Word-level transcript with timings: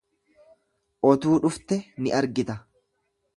Otuu 1.09 1.35
dhufte 1.43 1.79
ni 2.07 2.15
argita. 2.23 2.57